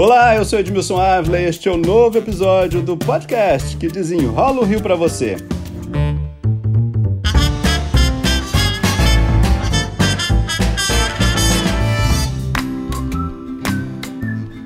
[0.00, 3.88] Olá, eu sou Edmilson Ávila e este é o um novo episódio do podcast que
[3.88, 5.36] desenrola o Rio para você.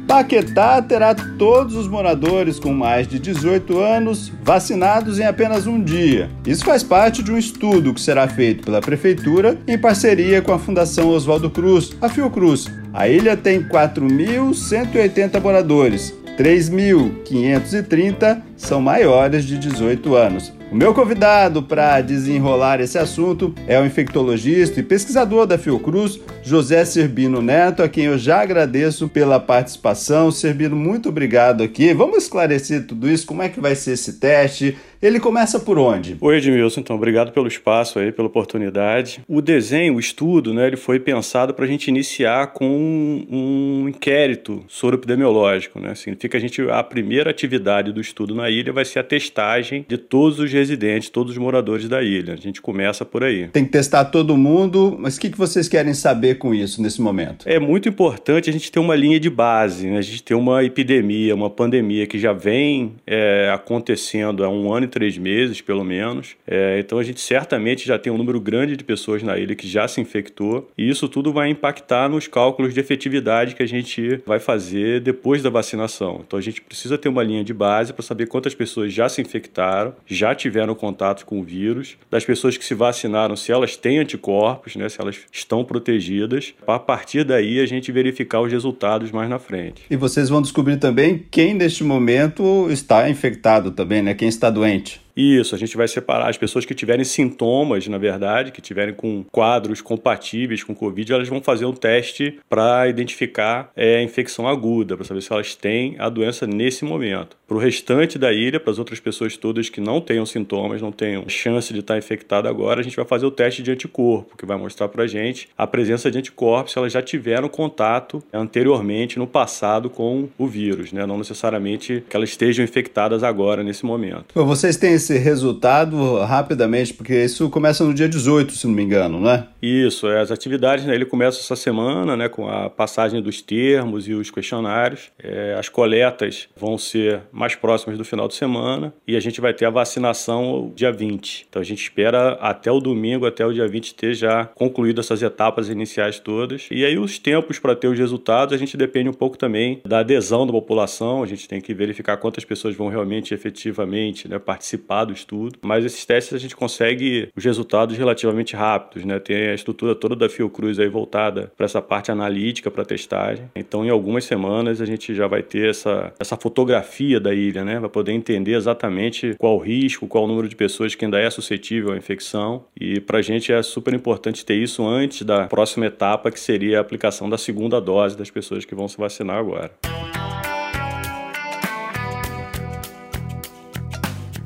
[0.07, 6.29] Paquetá terá todos os moradores com mais de 18 anos vacinados em apenas um dia.
[6.46, 10.59] Isso faz parte de um estudo que será feito pela Prefeitura em parceria com a
[10.59, 12.82] Fundação Oswaldo Cruz, a Fiocruz.
[12.93, 20.53] A ilha tem 4.180 moradores, 3.530 são maiores de 18 anos.
[20.71, 26.83] O meu convidado para desenrolar esse assunto é o infectologista e pesquisador da Fiocruz, José
[26.85, 30.31] Serbino Neto, a quem eu já agradeço pela participação.
[30.31, 31.93] Serbino, muito obrigado aqui.
[31.93, 34.78] Vamos esclarecer tudo isso, como é que vai ser esse teste?
[35.03, 36.17] Ele começa por onde?
[36.20, 36.79] Oi, Edmilson.
[36.79, 39.20] Então, obrigado pelo espaço aí, pela oportunidade.
[39.27, 43.89] O desenho, o estudo, né, ele foi pensado para a gente iniciar com um, um
[43.89, 45.97] inquérito soroepidemiológico, né?
[45.97, 49.84] Significa que a gente a primeira atividade do estudo na ilha vai ser a testagem
[49.89, 52.34] de todos os residentes, todos os moradores da ilha.
[52.34, 53.48] A gente começa por aí.
[53.48, 57.03] Tem que testar todo mundo, mas o que, que vocês querem saber com isso nesse
[57.03, 57.44] momento?
[57.48, 59.98] É muito importante a gente ter uma linha de base, né?
[59.98, 64.87] a gente ter uma epidemia, uma pandemia que já vem é, acontecendo há um ano
[64.87, 66.36] e três meses, pelo menos.
[66.46, 69.66] É, então a gente certamente já tem um número grande de pessoas na ilha que
[69.66, 74.20] já se infectou e isso tudo vai impactar nos cálculos de efetividade que a gente
[74.26, 76.22] vai fazer depois da vacinação.
[76.26, 79.20] Então a gente precisa ter uma linha de base para saber quantas pessoas já se
[79.20, 83.98] infectaram, já tiveram contato com o vírus, das pessoas que se vacinaram, se elas têm
[83.98, 86.54] anticorpos, né, se elas estão protegidas.
[86.66, 89.82] A partir daí, a gente verificar os resultados mais na frente.
[89.90, 94.14] E vocês vão descobrir também quem neste momento está infectado também, né?
[94.14, 94.81] Quem está doente.
[94.83, 98.94] change Isso, a gente vai separar as pessoas que tiverem sintomas, na verdade, que tiverem
[98.94, 104.48] com quadros compatíveis com Covid, elas vão fazer um teste para identificar é, a infecção
[104.48, 107.36] aguda, para saber se elas têm a doença nesse momento.
[107.46, 110.91] Para o restante da ilha, para as outras pessoas todas que não tenham sintomas, não
[110.91, 114.47] tenham chance de estar infectada agora, a gente vai fazer o teste de anticorpo, que
[114.47, 119.19] vai mostrar para a gente a presença de anticorpos se elas já tiveram contato anteriormente,
[119.19, 121.04] no passado, com o vírus, né?
[121.04, 124.26] não necessariamente que elas estejam infectadas agora, nesse momento.
[124.34, 129.20] Vocês têm esse resultado rapidamente, porque isso começa no dia 18, se não me engano,
[129.20, 129.48] né?
[129.60, 134.06] Isso, é, as atividades né, ele começa essa semana, né, com a passagem dos termos
[134.08, 135.10] e os questionários.
[135.22, 139.52] É, as coletas vão ser mais próximas do final de semana e a gente vai
[139.52, 141.46] ter a vacinação dia 20.
[141.48, 145.22] Então a gente espera até o domingo, até o dia 20, ter já concluído essas
[145.22, 146.69] etapas iniciais todas.
[146.70, 150.00] E aí os tempos para ter os resultados, a gente depende um pouco também da
[150.00, 154.91] adesão da população, a gente tem que verificar quantas pessoas vão realmente efetivamente né, participar
[155.04, 159.19] do estudo, mas esses testes a gente consegue os resultados relativamente rápidos, né?
[159.19, 163.50] Tem a estrutura toda da Fiocruz aí voltada para essa parte analítica, para testagem.
[163.56, 167.78] Então, em algumas semanas a gente já vai ter essa, essa fotografia da ilha, né?
[167.78, 171.31] Vai poder entender exatamente qual o risco, qual o número de pessoas que ainda é
[171.31, 172.64] suscetível à infecção.
[172.78, 176.78] E para a gente é super importante ter isso antes da próxima etapa, que seria
[176.78, 179.72] a aplicação da segunda dose das pessoas que vão se vacinar agora.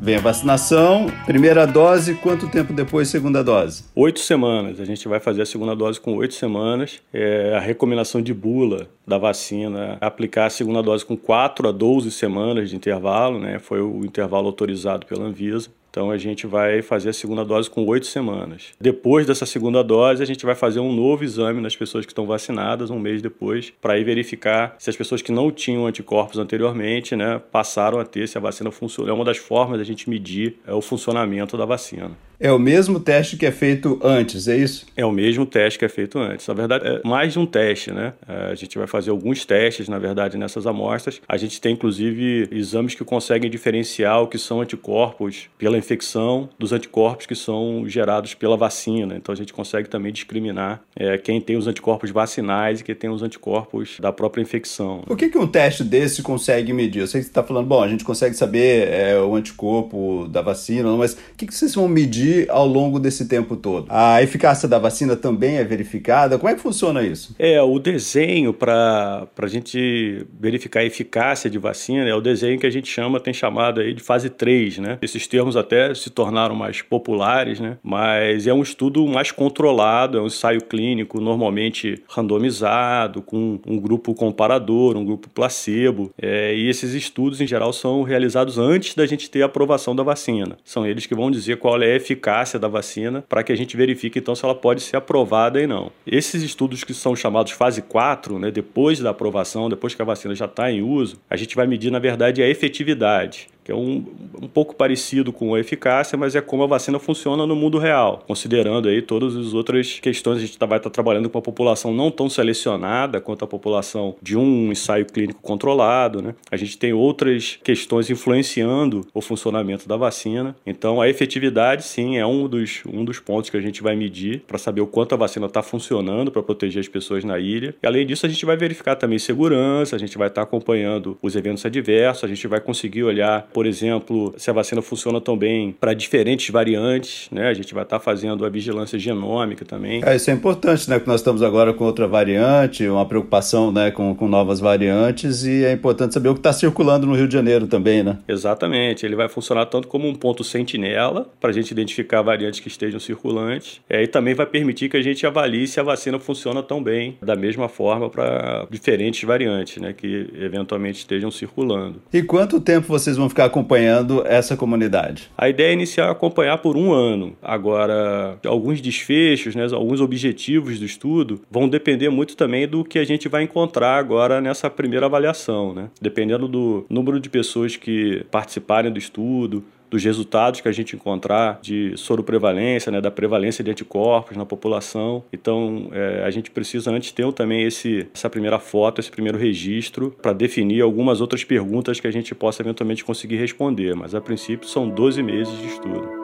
[0.06, 3.82] Vem a vacinação, primeira dose, quanto tempo depois segunda dose?
[3.92, 4.78] Oito semanas.
[4.78, 7.00] A gente vai fazer a segunda dose com oito semanas.
[7.12, 12.12] É a recomendação de bula da vacina aplicar a segunda dose com 4 a 12
[12.12, 13.58] semanas de intervalo, né?
[13.58, 15.70] Foi o intervalo autorizado pela Anvisa.
[15.96, 18.74] Então a gente vai fazer a segunda dose com oito semanas.
[18.78, 22.26] Depois dessa segunda dose, a gente vai fazer um novo exame nas pessoas que estão
[22.26, 27.16] vacinadas, um mês depois, para ir verificar se as pessoas que não tinham anticorpos anteriormente,
[27.16, 29.08] né, passaram a ter, se a vacina funciona.
[29.08, 32.10] É uma das formas da gente medir é, o funcionamento da vacina.
[32.38, 34.86] É o mesmo teste que é feito antes, é isso?
[34.94, 36.46] É o mesmo teste que é feito antes.
[36.46, 38.12] Na verdade, é mais de um teste, né?
[38.28, 41.20] É, a gente vai fazer alguns testes, na verdade, nessas amostras.
[41.26, 46.72] A gente tem, inclusive, exames que conseguem diferenciar o que são anticorpos pela infecção dos
[46.72, 49.16] anticorpos que são gerados pela vacina.
[49.16, 53.08] Então, a gente consegue também discriminar é, quem tem os anticorpos vacinais e quem tem
[53.08, 55.02] os anticorpos da própria infecção.
[55.08, 57.00] O que, que um teste desse consegue medir?
[57.00, 60.42] Eu sei que você está falando, bom, a gente consegue saber é, o anticorpo da
[60.42, 62.25] vacina, mas o que, que vocês vão medir?
[62.48, 63.86] Ao longo desse tempo todo?
[63.88, 66.38] A eficácia da vacina também é verificada?
[66.38, 67.34] Como é que funciona isso?
[67.38, 72.66] É, o desenho para a gente verificar a eficácia de vacina é o desenho que
[72.66, 74.98] a gente chama, tem chamado aí de fase 3, né?
[75.00, 77.78] Esses termos até se tornaram mais populares, né?
[77.82, 84.14] Mas é um estudo mais controlado, é um ensaio clínico normalmente randomizado, com um grupo
[84.14, 86.10] comparador, um grupo placebo.
[86.20, 90.02] É, e esses estudos, em geral, são realizados antes da gente ter a aprovação da
[90.02, 90.56] vacina.
[90.64, 93.56] São eles que vão dizer qual é a eficácia eficácia da vacina para que a
[93.56, 95.92] gente verifique então se ela pode ser aprovada ou não.
[96.06, 100.34] Esses estudos que são chamados fase 4, né, depois da aprovação, depois que a vacina
[100.34, 104.04] já está em uso, a gente vai medir na verdade a efetividade que é um,
[104.40, 108.22] um pouco parecido com a eficácia, mas é como a vacina funciona no mundo real,
[108.24, 110.38] considerando aí todas as outras questões.
[110.38, 113.48] A gente tá, vai estar tá trabalhando com uma população não tão selecionada quanto a
[113.48, 116.36] população de um ensaio clínico controlado, né?
[116.48, 120.54] A gente tem outras questões influenciando o funcionamento da vacina.
[120.64, 124.42] Então, a efetividade, sim, é um dos, um dos pontos que a gente vai medir
[124.46, 127.74] para saber o quanto a vacina está funcionando para proteger as pessoas na ilha.
[127.82, 131.18] E, além disso, a gente vai verificar também segurança, a gente vai estar tá acompanhando
[131.20, 135.34] os eventos adversos, a gente vai conseguir olhar por exemplo, se a vacina funciona tão
[135.34, 137.48] bem para diferentes variantes, né?
[137.48, 140.02] A gente vai estar tá fazendo a vigilância genômica também.
[140.04, 140.98] É, isso é importante, né?
[140.98, 145.64] Porque nós estamos agora com outra variante, uma preocupação né, com, com novas variantes e
[145.64, 148.18] é importante saber o que está circulando no Rio de Janeiro também, né?
[148.28, 149.06] Exatamente.
[149.06, 153.00] Ele vai funcionar tanto como um ponto sentinela para a gente identificar variantes que estejam
[153.00, 156.82] circulantes é, e também vai permitir que a gente avalie se a vacina funciona tão
[156.82, 159.94] bem da mesma forma para diferentes variantes, né?
[159.94, 162.02] Que eventualmente estejam circulando.
[162.12, 165.30] E quanto tempo vocês vão ficar acompanhando essa comunidade?
[165.36, 167.36] A ideia é iniciar acompanhar por um ano.
[167.42, 173.04] Agora, alguns desfechos, né, alguns objetivos do estudo vão depender muito também do que a
[173.04, 175.74] gente vai encontrar agora nessa primeira avaliação.
[175.74, 175.88] Né?
[176.00, 181.58] Dependendo do número de pessoas que participarem do estudo, dos resultados que a gente encontrar
[181.62, 185.24] de soroprevalência, né, da prevalência de anticorpos na população.
[185.32, 190.14] Então, é, a gente precisa antes ter também esse, essa primeira foto, esse primeiro registro,
[190.22, 193.94] para definir algumas outras perguntas que a gente possa eventualmente conseguir responder.
[193.94, 196.15] Mas, a princípio, são 12 meses de estudo.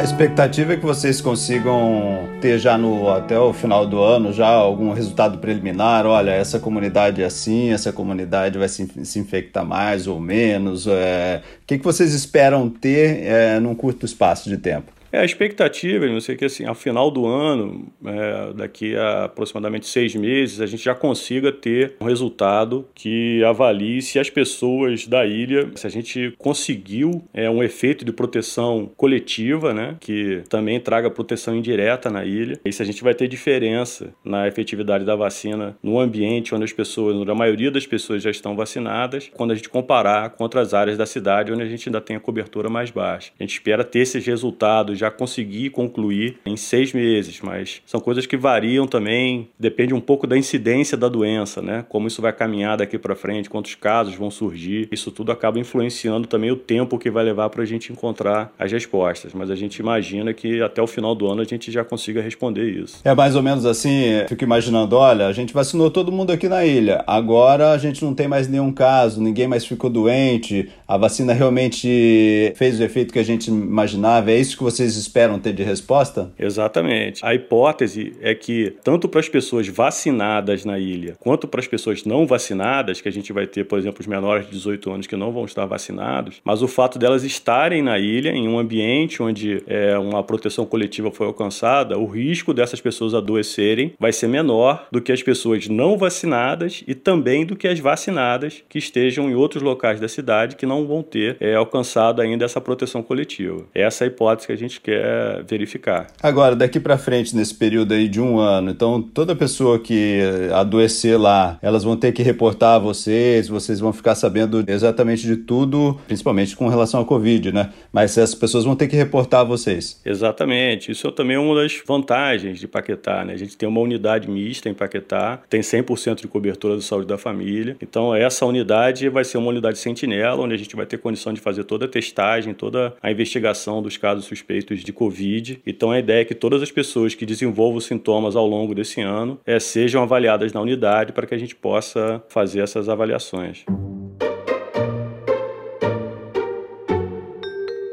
[0.00, 4.46] A expectativa é que vocês consigam ter já no até o final do ano já
[4.46, 6.06] algum resultado preliminar.
[6.06, 10.86] Olha, essa comunidade é assim, essa comunidade vai se, se infectar mais ou menos.
[10.86, 11.42] É...
[11.62, 14.90] O que, que vocês esperam ter é, num curto espaço de tempo?
[15.12, 19.86] É, a expectativa, não sei que assim, ao final do ano, é, daqui a aproximadamente
[19.86, 25.26] seis meses, a gente já consiga ter um resultado que avalie se as pessoas da
[25.26, 31.10] ilha, se a gente conseguiu é, um efeito de proteção coletiva, né, que também traga
[31.10, 35.76] proteção indireta na ilha, e se a gente vai ter diferença na efetividade da vacina
[35.82, 39.54] no ambiente onde as pessoas, onde a maioria das pessoas já estão vacinadas, quando a
[39.54, 42.90] gente comparar com outras áreas da cidade onde a gente ainda tem a cobertura mais
[42.90, 43.32] baixa.
[43.38, 48.26] A gente espera ter esses resultados já consegui concluir em seis meses, mas são coisas
[48.26, 51.84] que variam também, depende um pouco da incidência da doença, né?
[51.88, 56.26] Como isso vai caminhar daqui para frente, quantos casos vão surgir, isso tudo acaba influenciando
[56.28, 59.78] também o tempo que vai levar para a gente encontrar as respostas, mas a gente
[59.78, 63.00] imagina que até o final do ano a gente já consiga responder isso.
[63.04, 66.64] É mais ou menos assim, fico imaginando, olha, a gente vacinou todo mundo aqui na
[66.64, 71.32] ilha, agora a gente não tem mais nenhum caso, ninguém mais ficou doente, a vacina
[71.32, 75.62] realmente fez o efeito que a gente imaginava, é isso que vocês esperam ter de
[75.62, 76.32] resposta?
[76.36, 77.24] Exatamente.
[77.24, 82.04] A hipótese é que, tanto para as pessoas vacinadas na ilha, quanto para as pessoas
[82.04, 85.14] não vacinadas, que a gente vai ter, por exemplo, os menores de 18 anos que
[85.14, 89.62] não vão estar vacinados, mas o fato delas estarem na ilha, em um ambiente onde
[89.68, 95.00] é, uma proteção coletiva foi alcançada, o risco dessas pessoas adoecerem vai ser menor do
[95.00, 99.62] que as pessoas não vacinadas e também do que as vacinadas que estejam em outros
[99.62, 103.64] locais da cidade que não vão ter é, alcançado ainda essa proteção coletiva.
[103.74, 106.08] Essa é a hipótese que a gente quer verificar.
[106.22, 110.20] Agora, daqui para frente, nesse período aí de um ano, então toda pessoa que
[110.54, 115.36] adoecer lá, elas vão ter que reportar a vocês, vocês vão ficar sabendo exatamente de
[115.36, 117.70] tudo, principalmente com relação à Covid, né?
[117.92, 120.00] Mas essas pessoas vão ter que reportar a vocês.
[120.04, 120.90] Exatamente.
[120.90, 123.34] Isso é também uma das vantagens de Paquetá, né?
[123.34, 127.18] A gente tem uma unidade mista em Paquetá, tem 100% de cobertura da saúde da
[127.18, 127.76] família.
[127.80, 131.40] Então, essa unidade vai ser uma unidade sentinela, onde a gente vai ter condição de
[131.40, 135.60] fazer toda a testagem, toda a investigação dos casos suspeitos de Covid.
[135.66, 139.38] Então a ideia é que todas as pessoas que desenvolvam sintomas ao longo desse ano
[139.44, 143.64] é, sejam avaliadas na unidade para que a gente possa fazer essas avaliações.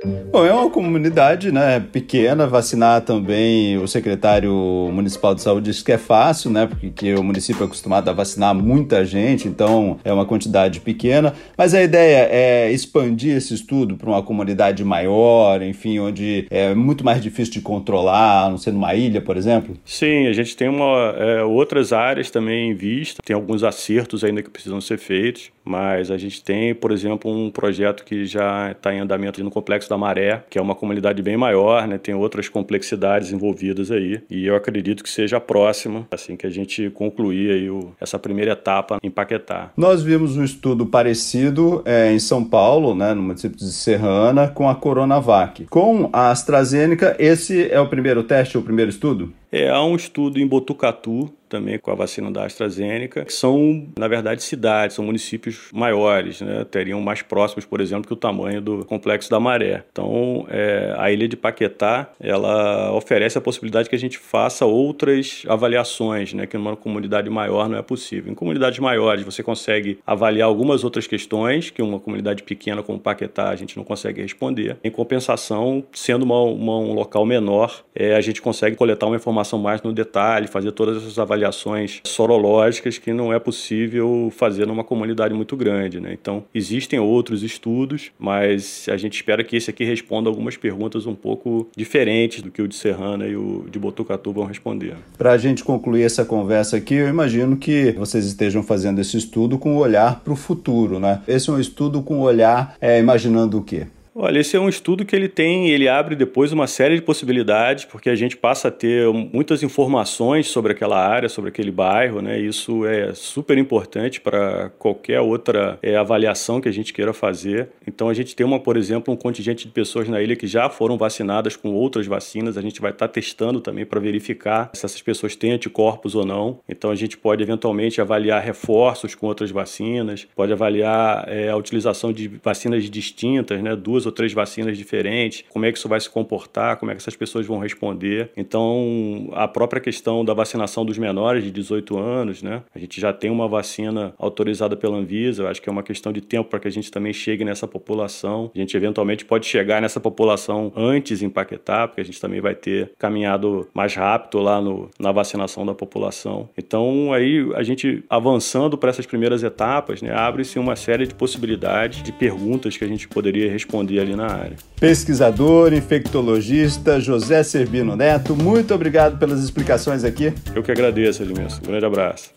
[0.05, 4.53] Bom, é uma comunidade né, pequena, vacinar também o secretário
[4.93, 6.67] municipal de saúde disse que é fácil, né?
[6.67, 11.33] Porque o município é acostumado a vacinar muita gente, então é uma quantidade pequena.
[11.57, 17.03] Mas a ideia é expandir esse estudo para uma comunidade maior, enfim, onde é muito
[17.03, 19.75] mais difícil de controlar, não ser numa ilha, por exemplo?
[19.83, 24.43] Sim, a gente tem uma, é, outras áreas também em vista, tem alguns acertos ainda
[24.43, 28.93] que precisam ser feitos, mas a gente tem, por exemplo, um projeto que já está
[28.93, 31.97] em andamento no Complexo da Maré que é uma comunidade bem maior, né?
[31.97, 34.21] Tem outras complexidades envolvidas aí.
[34.29, 38.51] E eu acredito que seja próxima, assim que a gente concluir aí o, essa primeira
[38.51, 39.71] etapa em Paquetá.
[39.75, 44.69] Nós vimos um estudo parecido é, em São Paulo, né, no município de Serrana, com
[44.69, 45.65] a Coronavac.
[45.65, 49.33] Com a AstraZeneca, esse é o primeiro teste, o primeiro estudo?
[49.57, 54.07] É, há um estudo em Botucatu, também com a vacina da AstraZeneca, que são, na
[54.07, 56.65] verdade, cidades, são municípios maiores, né?
[56.69, 59.83] teriam mais próximos, por exemplo, que o tamanho do Complexo da Maré.
[59.91, 65.43] Então, é, a ilha de Paquetá, ela oferece a possibilidade que a gente faça outras
[65.47, 66.45] avaliações, né?
[66.45, 68.31] que numa comunidade maior não é possível.
[68.31, 73.49] Em comunidades maiores, você consegue avaliar algumas outras questões que uma comunidade pequena como Paquetá
[73.49, 74.77] a gente não consegue responder.
[74.83, 79.46] Em compensação, sendo uma, uma, um local menor, é, a gente consegue coletar uma informação
[79.47, 84.83] informação mais no detalhe, fazer todas essas avaliações sorológicas que não é possível fazer numa
[84.83, 85.99] comunidade muito grande.
[85.99, 86.13] Né?
[86.13, 91.15] Então, existem outros estudos, mas a gente espera que esse aqui responda algumas perguntas um
[91.15, 94.95] pouco diferentes do que o de Serrana e o de Botucatu vão responder.
[95.17, 99.57] Para a gente concluir essa conversa aqui, eu imagino que vocês estejam fazendo esse estudo
[99.57, 100.99] com o olhar para o futuro.
[100.99, 101.21] Né?
[101.27, 103.87] Esse é um estudo com o olhar é, imaginando o quê?
[104.19, 107.85] Olha, esse é um estudo que ele tem, ele abre depois uma série de possibilidades,
[107.85, 112.39] porque a gente passa a ter muitas informações sobre aquela área, sobre aquele bairro, né?
[112.39, 117.69] Isso é super importante para qualquer outra é, avaliação que a gente queira fazer.
[117.85, 120.67] Então a gente tem uma, por exemplo, um contingente de pessoas na ilha que já
[120.67, 122.57] foram vacinadas com outras vacinas.
[122.57, 126.25] A gente vai estar tá testando também para verificar se essas pessoas têm anticorpos ou
[126.25, 126.59] não.
[126.67, 132.11] Então a gente pode eventualmente avaliar reforços com outras vacinas, pode avaliar é, a utilização
[132.11, 133.75] de vacinas distintas, né?
[133.75, 137.01] Duas ou três vacinas diferentes, como é que isso vai se comportar, como é que
[137.01, 138.31] essas pessoas vão responder.
[138.35, 142.63] Então, a própria questão da vacinação dos menores de 18 anos, né?
[142.73, 146.11] A gente já tem uma vacina autorizada pela Anvisa, eu acho que é uma questão
[146.11, 148.51] de tempo para que a gente também chegue nessa população.
[148.55, 152.91] A gente eventualmente pode chegar nessa população antes empaquetar, porque a gente também vai ter
[152.97, 156.49] caminhado mais rápido lá no, na vacinação da população.
[156.57, 162.03] Então, aí a gente avançando para essas primeiras etapas, né, abre-se uma série de possibilidades,
[162.03, 164.55] de perguntas que a gente poderia responder ali na área.
[164.79, 170.33] Pesquisador, infectologista José Serbino Neto, muito obrigado pelas explicações aqui.
[170.53, 171.61] Eu que agradeço, Edmilson.
[171.63, 172.31] Um grande abraço.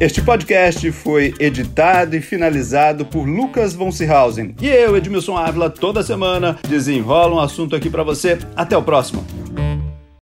[0.00, 4.54] Este podcast foi editado e finalizado por Lucas von Seehausen.
[4.60, 8.36] E eu, Edmilson Ávila, toda semana desenrola um assunto aqui para você.
[8.56, 9.24] Até o próximo.